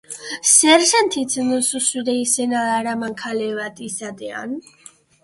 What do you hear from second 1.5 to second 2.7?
duzu zure izena